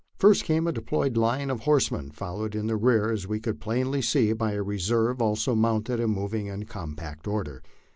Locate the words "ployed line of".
0.81-1.59